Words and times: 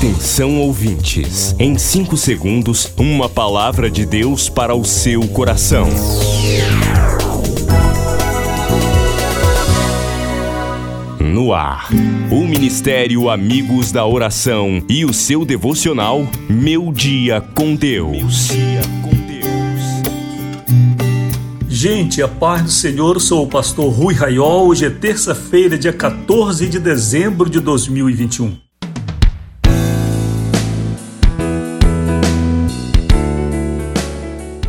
Atenção 0.00 0.58
ouvintes, 0.58 1.54
em 1.58 1.76
5 1.76 2.16
segundos, 2.16 2.90
uma 2.96 3.28
palavra 3.28 3.90
de 3.90 4.06
Deus 4.06 4.48
para 4.48 4.74
o 4.74 4.82
seu 4.82 5.28
coração. 5.28 5.86
No 11.20 11.52
ar, 11.52 11.90
o 12.30 12.46
Ministério 12.46 13.28
Amigos 13.28 13.92
da 13.92 14.06
Oração 14.06 14.82
e 14.88 15.04
o 15.04 15.12
seu 15.12 15.44
devocional 15.44 16.26
Meu 16.48 16.90
Dia 16.94 17.42
com 17.54 17.74
Deus. 17.74 18.48
Gente, 21.68 22.22
a 22.22 22.28
paz 22.28 22.62
do 22.62 22.70
Senhor, 22.70 23.20
sou 23.20 23.44
o 23.44 23.46
pastor 23.46 23.92
Rui 23.92 24.14
Raiol. 24.14 24.68
Hoje 24.68 24.86
é 24.86 24.90
terça-feira, 24.90 25.76
dia 25.76 25.92
14 25.92 26.66
de 26.70 26.78
dezembro 26.78 27.50
de 27.50 27.60
2021. 27.60 28.69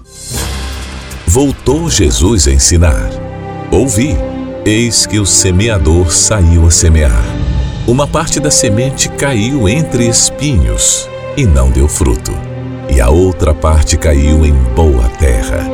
Voltou 1.27 1.89
Jesus 1.89 2.47
a 2.47 2.51
ensinar. 2.51 3.09
Ouvi, 3.71 4.17
eis 4.65 5.05
que 5.05 5.19
o 5.19 5.25
semeador 5.25 6.11
saiu 6.11 6.65
a 6.65 6.71
semear. 6.71 7.23
Uma 7.87 8.07
parte 8.07 8.39
da 8.39 8.51
semente 8.51 9.09
caiu 9.09 9.69
entre 9.69 10.07
espinhos 10.07 11.07
e 11.37 11.45
não 11.45 11.69
deu 11.71 11.87
fruto 11.87 12.48
e 12.89 12.99
a 12.99 13.09
outra 13.09 13.53
parte 13.53 13.97
caiu 13.97 14.45
em 14.45 14.53
boa 14.53 15.07
terra, 15.09 15.67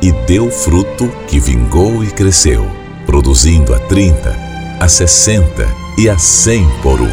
e 0.00 0.10
deu 0.26 0.50
fruto 0.50 1.08
que 1.28 1.38
vingou 1.38 2.02
e 2.02 2.10
cresceu, 2.10 2.66
produzindo 3.06 3.74
a 3.74 3.78
trinta, 3.78 4.36
a 4.80 4.88
sessenta 4.88 5.68
e 5.98 6.08
a 6.08 6.18
cem 6.18 6.66
por 6.82 7.00
um. 7.00 7.10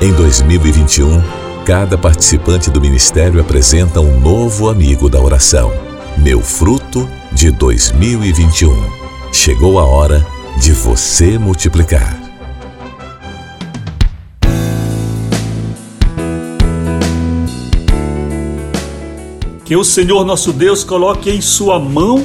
Em 0.00 0.12
2021, 0.12 1.22
cada 1.64 1.96
participante 1.96 2.70
do 2.70 2.80
ministério 2.80 3.40
apresenta 3.40 4.00
um 4.00 4.18
novo 4.18 4.68
amigo 4.68 5.08
da 5.08 5.20
oração. 5.20 5.72
Meu 6.18 6.40
fruto 6.40 7.08
de 7.30 7.50
2021. 7.52 8.74
Chegou 9.32 9.78
a 9.78 9.84
hora 9.84 10.26
de 10.58 10.72
você 10.72 11.38
multiplicar. 11.38 12.21
Que 19.64 19.76
o 19.76 19.84
Senhor 19.84 20.24
nosso 20.24 20.52
Deus 20.52 20.82
coloque 20.84 21.30
em 21.30 21.40
sua 21.40 21.78
mão 21.78 22.24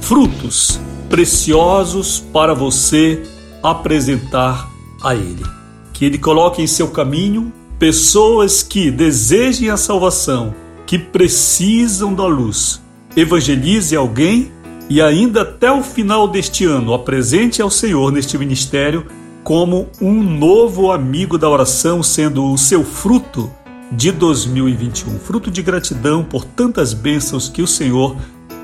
frutos 0.00 0.80
preciosos 1.08 2.22
para 2.32 2.54
você 2.54 3.22
apresentar 3.62 4.68
a 5.02 5.14
Ele. 5.14 5.44
Que 5.92 6.04
Ele 6.04 6.18
coloque 6.18 6.60
em 6.60 6.66
seu 6.66 6.88
caminho 6.88 7.52
pessoas 7.78 8.62
que 8.62 8.90
desejem 8.90 9.70
a 9.70 9.76
salvação, 9.76 10.54
que 10.86 10.98
precisam 10.98 12.14
da 12.14 12.26
luz. 12.26 12.82
Evangelize 13.16 13.94
alguém 13.96 14.52
e 14.88 15.00
ainda 15.00 15.42
até 15.42 15.72
o 15.72 15.82
final 15.82 16.28
deste 16.28 16.64
ano 16.64 16.92
apresente 16.92 17.62
ao 17.62 17.70
Senhor 17.70 18.12
neste 18.12 18.36
ministério 18.36 19.06
como 19.42 19.88
um 20.00 20.22
novo 20.22 20.90
amigo 20.90 21.38
da 21.38 21.48
oração, 21.48 22.02
sendo 22.02 22.50
o 22.50 22.58
seu 22.58 22.82
fruto 22.82 23.50
de 23.96 24.10
2021, 24.10 25.18
fruto 25.18 25.50
de 25.50 25.62
gratidão 25.62 26.24
por 26.24 26.44
tantas 26.44 26.92
bênçãos 26.92 27.48
que 27.48 27.62
o 27.62 27.66
Senhor 27.66 28.16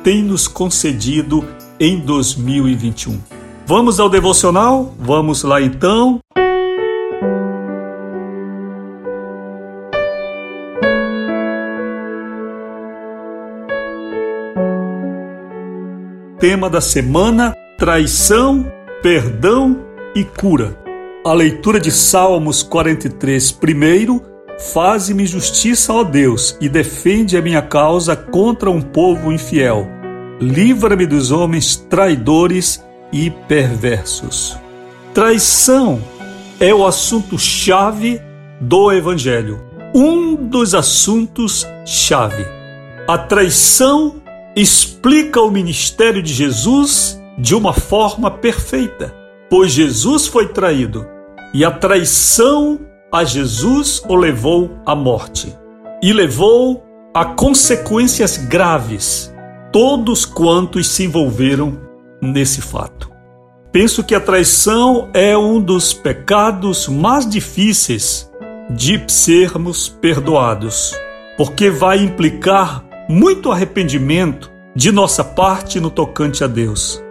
tem 0.02 0.22
nos 0.22 0.48
concedido 0.48 1.44
em 1.78 1.98
2021. 2.00 3.18
Vamos 3.66 4.00
ao 4.00 4.08
devocional? 4.08 4.94
Vamos 4.98 5.42
lá 5.42 5.60
então. 5.62 6.20
Tema 16.38 16.68
da 16.68 16.80
semana: 16.80 17.54
traição, 17.78 18.66
perdão 19.02 19.78
e 20.14 20.24
cura. 20.24 20.76
A 21.24 21.34
leitura 21.34 21.78
de 21.78 21.92
Salmos 21.92 22.62
43, 22.62 23.52
primeiro 23.52 24.29
Faze-me 24.60 25.26
justiça, 25.26 25.92
ó 25.92 26.04
Deus, 26.04 26.56
e 26.60 26.68
defende 26.68 27.36
a 27.36 27.42
minha 27.42 27.62
causa 27.62 28.14
contra 28.14 28.70
um 28.70 28.80
povo 28.80 29.32
infiel. 29.32 29.88
Livra-me 30.38 31.06
dos 31.06 31.30
homens 31.30 31.76
traidores 31.76 32.84
e 33.10 33.30
perversos. 33.30 34.56
Traição 35.14 36.00
é 36.60 36.74
o 36.74 36.86
assunto-chave 36.86 38.20
do 38.60 38.92
Evangelho. 38.92 39.64
Um 39.94 40.36
dos 40.36 40.74
assuntos-chave. 40.74 42.46
A 43.08 43.18
traição 43.18 44.22
explica 44.54 45.40
o 45.40 45.50
ministério 45.50 46.22
de 46.22 46.32
Jesus 46.32 47.20
de 47.36 47.54
uma 47.54 47.72
forma 47.72 48.30
perfeita, 48.30 49.14
pois 49.48 49.72
Jesus 49.72 50.26
foi 50.26 50.48
traído 50.48 51.06
e 51.52 51.64
a 51.64 51.70
traição 51.70 52.78
a 53.12 53.24
Jesus 53.24 54.02
o 54.08 54.14
levou 54.14 54.70
à 54.86 54.94
morte 54.94 55.52
e 56.02 56.12
levou 56.12 56.84
a 57.12 57.24
consequências 57.24 58.36
graves 58.36 59.32
todos 59.72 60.24
quantos 60.24 60.88
se 60.88 61.04
envolveram 61.04 61.78
nesse 62.22 62.60
fato. 62.60 63.10
Penso 63.72 64.04
que 64.04 64.14
a 64.14 64.20
traição 64.20 65.08
é 65.12 65.36
um 65.36 65.60
dos 65.60 65.92
pecados 65.92 66.88
mais 66.88 67.28
difíceis 67.28 68.30
de 68.70 69.02
sermos 69.08 69.88
perdoados, 69.88 70.96
porque 71.36 71.70
vai 71.70 71.98
implicar 71.98 72.84
muito 73.08 73.50
arrependimento 73.50 74.50
de 74.74 74.92
nossa 74.92 75.24
parte 75.24 75.80
no 75.80 75.90
tocante 75.90 76.44
a 76.44 76.46
Deus. 76.46 77.02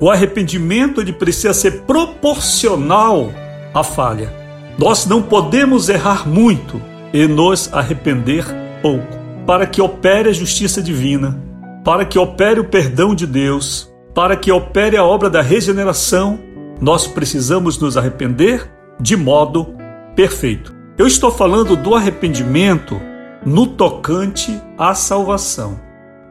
O 0.00 0.10
arrependimento 0.10 1.00
ele 1.00 1.12
precisa 1.12 1.52
ser 1.52 1.82
proporcional 1.82 3.30
à 3.74 3.82
falha. 3.84 4.41
Nós 4.78 5.06
não 5.06 5.22
podemos 5.22 5.88
errar 5.88 6.28
muito 6.28 6.80
e 7.12 7.26
nos 7.26 7.72
arrepender 7.72 8.44
pouco, 8.80 9.18
para 9.46 9.66
que 9.66 9.82
opere 9.82 10.28
a 10.28 10.32
justiça 10.32 10.82
divina, 10.82 11.38
para 11.84 12.04
que 12.04 12.18
opere 12.18 12.58
o 12.58 12.64
perdão 12.64 13.14
de 13.14 13.26
Deus, 13.26 13.92
para 14.14 14.36
que 14.36 14.50
opere 14.50 14.96
a 14.96 15.04
obra 15.04 15.28
da 15.28 15.42
regeneração, 15.42 16.38
nós 16.80 17.06
precisamos 17.06 17.78
nos 17.78 17.96
arrepender 17.96 18.70
de 19.00 19.16
modo 19.16 19.74
perfeito. 20.16 20.74
Eu 20.96 21.06
estou 21.06 21.30
falando 21.30 21.76
do 21.76 21.94
arrependimento 21.94 23.00
no 23.44 23.66
tocante 23.66 24.60
à 24.78 24.94
salvação, 24.94 25.80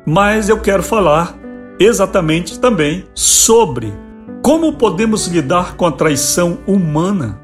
mas 0.06 0.50
eu 0.50 0.60
quero 0.60 0.84
falar 0.84 1.38
exatamente 1.80 2.60
também 2.60 3.06
sobre 3.14 3.94
como 4.42 4.74
podemos 4.74 5.28
lidar 5.28 5.76
com 5.76 5.86
a 5.86 5.92
traição 5.92 6.60
humana 6.66 7.41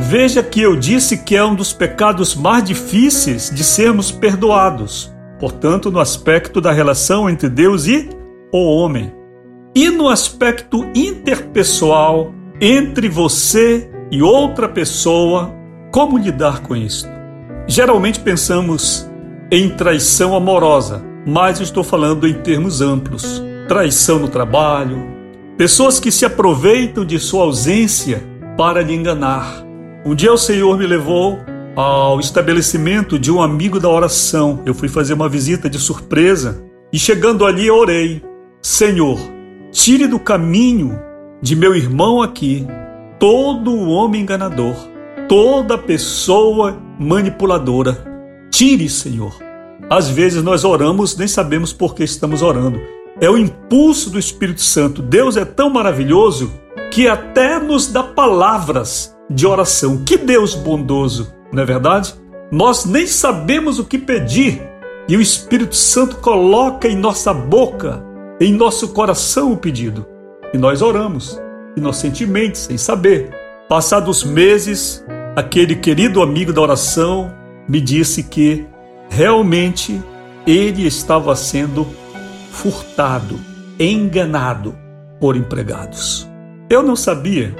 Veja 0.00 0.44
que 0.44 0.62
eu 0.62 0.76
disse 0.76 1.18
que 1.18 1.34
é 1.34 1.44
um 1.44 1.56
dos 1.56 1.72
pecados 1.72 2.36
mais 2.36 2.62
difíceis 2.62 3.50
de 3.52 3.64
sermos 3.64 4.12
perdoados, 4.12 5.12
portanto, 5.40 5.90
no 5.90 5.98
aspecto 5.98 6.60
da 6.60 6.70
relação 6.70 7.28
entre 7.28 7.48
Deus 7.48 7.86
e 7.88 8.08
o 8.52 8.58
homem. 8.58 9.12
E 9.74 9.90
no 9.90 10.08
aspecto 10.08 10.86
interpessoal, 10.94 12.32
entre 12.60 13.08
você 13.08 13.90
e 14.08 14.22
outra 14.22 14.68
pessoa, 14.68 15.52
como 15.90 16.16
lidar 16.16 16.62
com 16.62 16.76
isso? 16.76 17.08
Geralmente 17.66 18.20
pensamos 18.20 19.10
em 19.50 19.68
traição 19.68 20.34
amorosa, 20.34 21.02
mas 21.26 21.58
estou 21.58 21.82
falando 21.82 22.26
em 22.28 22.34
termos 22.34 22.80
amplos. 22.80 23.42
Traição 23.66 24.20
no 24.20 24.28
trabalho, 24.28 25.04
pessoas 25.56 25.98
que 25.98 26.12
se 26.12 26.24
aproveitam 26.24 27.04
de 27.04 27.18
sua 27.18 27.42
ausência 27.42 28.22
para 28.56 28.80
lhe 28.80 28.94
enganar 28.94 29.67
um 30.04 30.14
dia 30.14 30.32
o 30.32 30.38
Senhor 30.38 30.78
me 30.78 30.86
levou 30.86 31.38
ao 31.76 32.18
estabelecimento 32.18 33.18
de 33.18 33.30
um 33.30 33.42
amigo 33.42 33.78
da 33.78 33.88
oração. 33.88 34.62
Eu 34.64 34.74
fui 34.74 34.88
fazer 34.88 35.14
uma 35.14 35.28
visita 35.28 35.68
de 35.68 35.78
surpresa 35.78 36.64
e 36.92 36.98
chegando 36.98 37.44
ali 37.44 37.66
eu 37.66 37.76
orei: 37.76 38.22
Senhor, 38.62 39.18
tire 39.70 40.06
do 40.06 40.18
caminho 40.18 40.98
de 41.42 41.54
meu 41.54 41.74
irmão 41.74 42.22
aqui 42.22 42.66
todo 43.18 43.88
homem 43.88 44.22
enganador, 44.22 44.74
toda 45.28 45.76
pessoa 45.76 46.78
manipuladora. 46.98 48.06
Tire, 48.50 48.88
Senhor. 48.88 49.36
Às 49.90 50.08
vezes 50.08 50.42
nós 50.42 50.64
oramos, 50.64 51.16
nem 51.16 51.26
sabemos 51.26 51.72
por 51.72 51.94
que 51.94 52.04
estamos 52.04 52.42
orando. 52.42 52.80
É 53.20 53.28
o 53.28 53.38
impulso 53.38 54.10
do 54.10 54.18
Espírito 54.18 54.60
Santo. 54.60 55.02
Deus 55.02 55.36
é 55.36 55.44
tão 55.44 55.70
maravilhoso 55.70 56.52
que 56.90 57.08
até 57.08 57.58
nos 57.58 57.88
dá 57.88 58.02
palavras 58.02 59.17
de 59.28 59.46
oração. 59.46 60.04
Que 60.04 60.16
Deus 60.16 60.54
bondoso, 60.54 61.34
não 61.52 61.62
é 61.62 61.66
verdade? 61.66 62.14
Nós 62.50 62.84
nem 62.84 63.06
sabemos 63.06 63.78
o 63.78 63.84
que 63.84 63.98
pedir 63.98 64.62
e 65.08 65.16
o 65.16 65.20
Espírito 65.20 65.76
Santo 65.76 66.16
coloca 66.16 66.88
em 66.88 66.96
nossa 66.96 67.32
boca, 67.32 68.02
em 68.40 68.52
nosso 68.52 68.88
coração 68.88 69.52
o 69.52 69.56
pedido. 69.56 70.06
E 70.52 70.58
nós 70.58 70.80
oramos, 70.80 71.40
inocentemente, 71.76 72.58
sem 72.58 72.78
saber. 72.78 73.30
Passados 73.68 74.24
meses, 74.24 75.04
aquele 75.36 75.76
querido 75.76 76.22
amigo 76.22 76.52
da 76.52 76.60
oração 76.62 77.32
me 77.68 77.80
disse 77.80 78.22
que 78.22 78.66
realmente 79.10 80.02
ele 80.46 80.86
estava 80.86 81.36
sendo 81.36 81.86
furtado, 82.50 83.38
enganado 83.78 84.74
por 85.20 85.36
empregados. 85.36 86.28
Eu 86.70 86.82
não 86.82 86.96
sabia 86.96 87.54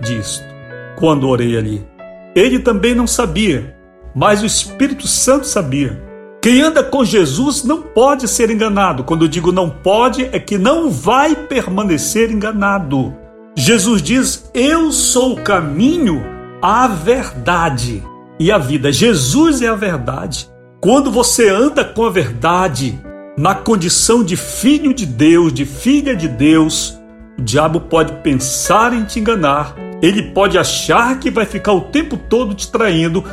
disto 0.00 0.55
quando 0.96 1.28
orei 1.28 1.56
ali. 1.56 1.86
Ele 2.34 2.58
também 2.58 2.94
não 2.94 3.06
sabia, 3.06 3.76
mas 4.14 4.42
o 4.42 4.46
Espírito 4.46 5.06
Santo 5.06 5.46
sabia. 5.46 6.04
Quem 6.42 6.62
anda 6.62 6.82
com 6.82 7.04
Jesus 7.04 7.64
não 7.64 7.82
pode 7.82 8.28
ser 8.28 8.50
enganado. 8.50 9.04
Quando 9.04 9.28
digo 9.28 9.50
não 9.50 9.68
pode, 9.68 10.28
é 10.32 10.38
que 10.38 10.56
não 10.56 10.90
vai 10.90 11.34
permanecer 11.34 12.30
enganado. 12.30 13.14
Jesus 13.56 14.02
diz: 14.02 14.50
Eu 14.54 14.92
sou 14.92 15.32
o 15.32 15.42
caminho, 15.42 16.22
a 16.62 16.86
verdade 16.86 18.02
e 18.38 18.52
a 18.52 18.58
vida. 18.58 18.92
Jesus 18.92 19.62
é 19.62 19.68
a 19.68 19.74
verdade. 19.74 20.48
Quando 20.80 21.10
você 21.10 21.48
anda 21.48 21.84
com 21.84 22.04
a 22.04 22.10
verdade, 22.10 23.00
na 23.36 23.54
condição 23.54 24.22
de 24.22 24.36
filho 24.36 24.94
de 24.94 25.04
Deus, 25.04 25.52
de 25.52 25.64
filha 25.64 26.14
de 26.14 26.28
Deus, 26.28 26.98
o 27.38 27.42
diabo 27.42 27.80
pode 27.80 28.12
pensar 28.22 28.92
em 28.92 29.04
te 29.04 29.18
enganar, 29.18 29.74
ele 30.02 30.22
pode 30.22 30.58
achar 30.58 31.18
que 31.18 31.30
vai 31.30 31.46
ficar 31.46 31.72
o 31.72 31.82
tempo 31.82 32.16
todo 32.16 32.54
te 32.54 32.70
traindo, 32.70 33.24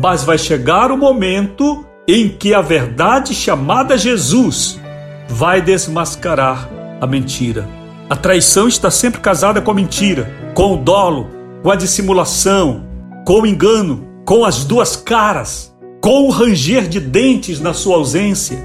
mas 0.00 0.24
vai 0.24 0.38
chegar 0.38 0.90
o 0.90 0.96
momento 0.96 1.84
em 2.06 2.28
que 2.28 2.52
a 2.52 2.60
verdade 2.60 3.34
chamada 3.34 3.96
Jesus 3.96 4.80
vai 5.28 5.60
desmascarar 5.60 6.68
a 7.00 7.06
mentira. 7.06 7.68
A 8.08 8.16
traição 8.16 8.68
está 8.68 8.90
sempre 8.90 9.20
casada 9.20 9.60
com 9.60 9.70
a 9.70 9.74
mentira, 9.74 10.30
com 10.54 10.74
o 10.74 10.76
dolo, 10.76 11.30
com 11.62 11.70
a 11.70 11.76
dissimulação, 11.76 12.86
com 13.24 13.40
o 13.40 13.46
engano, 13.46 14.06
com 14.24 14.44
as 14.44 14.64
duas 14.64 14.96
caras, 14.96 15.74
com 16.00 16.26
o 16.26 16.30
ranger 16.30 16.86
de 16.86 17.00
dentes 17.00 17.60
na 17.60 17.72
sua 17.72 17.96
ausência. 17.96 18.58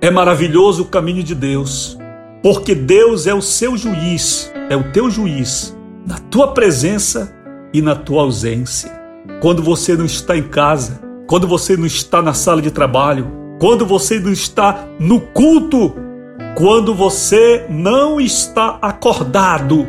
É 0.00 0.10
maravilhoso 0.10 0.82
o 0.82 0.86
caminho 0.86 1.22
de 1.22 1.34
Deus, 1.34 1.98
porque 2.42 2.74
Deus 2.74 3.26
é 3.26 3.34
o 3.34 3.40
seu 3.40 3.76
juiz, 3.76 4.52
é 4.68 4.76
o 4.76 4.92
teu 4.92 5.10
juiz, 5.10 5.75
na 6.06 6.18
tua 6.18 6.52
presença 6.52 7.34
e 7.72 7.82
na 7.82 7.96
tua 7.96 8.22
ausência. 8.22 8.92
Quando 9.40 9.62
você 9.62 9.96
não 9.96 10.04
está 10.04 10.36
em 10.36 10.44
casa, 10.44 11.00
quando 11.26 11.48
você 11.48 11.76
não 11.76 11.84
está 11.84 12.22
na 12.22 12.32
sala 12.32 12.62
de 12.62 12.70
trabalho, 12.70 13.26
quando 13.58 13.84
você 13.84 14.20
não 14.20 14.32
está 14.32 14.86
no 15.00 15.20
culto, 15.20 15.94
quando 16.56 16.94
você 16.94 17.66
não 17.68 18.20
está 18.20 18.78
acordado, 18.80 19.86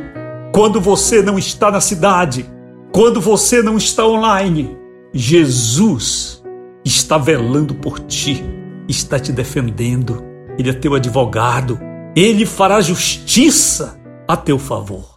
quando 0.51 0.81
você 0.81 1.21
não 1.21 1.37
está 1.37 1.69
na 1.69 1.79
cidade, 1.79 2.49
quando 2.91 3.21
você 3.21 3.61
não 3.61 3.77
está 3.77 4.07
online, 4.07 4.75
Jesus 5.13 6.43
está 6.83 7.17
velando 7.17 7.75
por 7.75 7.99
ti, 7.99 8.43
está 8.87 9.19
te 9.19 9.31
defendendo, 9.31 10.23
ele 10.57 10.71
é 10.71 10.73
teu 10.73 10.95
advogado, 10.95 11.79
ele 12.15 12.45
fará 12.45 12.81
justiça 12.81 13.99
a 14.27 14.35
teu 14.35 14.57
favor. 14.57 15.16